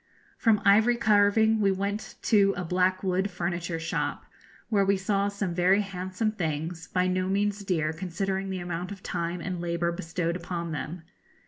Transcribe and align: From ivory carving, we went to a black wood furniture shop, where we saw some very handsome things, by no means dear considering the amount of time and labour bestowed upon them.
From 0.35 0.63
ivory 0.65 0.97
carving, 0.97 1.59
we 1.59 1.69
went 1.71 2.15
to 2.23 2.55
a 2.57 2.65
black 2.65 3.03
wood 3.03 3.29
furniture 3.29 3.79
shop, 3.79 4.25
where 4.67 4.83
we 4.83 4.97
saw 4.97 5.27
some 5.27 5.53
very 5.53 5.81
handsome 5.81 6.31
things, 6.31 6.87
by 6.87 7.05
no 7.05 7.27
means 7.27 7.63
dear 7.63 7.93
considering 7.93 8.49
the 8.49 8.57
amount 8.61 8.91
of 8.91 9.03
time 9.03 9.41
and 9.41 9.61
labour 9.61 9.91
bestowed 9.91 10.35
upon 10.35 10.71
them. 10.71 11.03